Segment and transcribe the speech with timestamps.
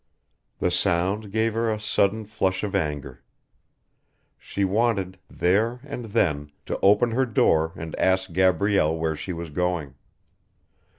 [0.57, 3.21] The sound gave her a sudden flush of anger.
[4.39, 9.51] She wanted, there and then, to open her door and ask Gabrielle where she was
[9.51, 9.93] going.